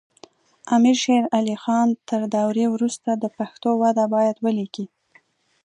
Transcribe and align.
امیر 0.75 0.95
شیر 1.03 1.23
علی 1.37 1.55
خان 1.63 1.89
تر 2.09 2.21
دورې 2.35 2.65
وروسته 2.69 3.09
د 3.15 3.25
پښتو 3.37 3.69
وده 3.81 4.05
باید 4.13 4.35
ولیکي. 4.45 4.85